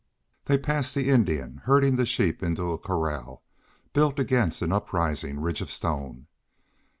They 0.45 0.57
passed 0.57 0.95
the 0.95 1.11
Indian 1.11 1.61
herding 1.65 1.95
the 1.95 2.07
sheep 2.07 2.41
into 2.41 2.71
a 2.71 2.79
corral 2.79 3.43
built 3.93 4.17
against 4.17 4.63
an 4.63 4.71
uprising 4.71 5.39
ridge 5.39 5.61
of 5.61 5.69
stone. 5.69 6.25